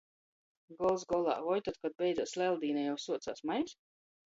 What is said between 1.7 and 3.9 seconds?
kod beidzās Leldīne, jau suocās majs?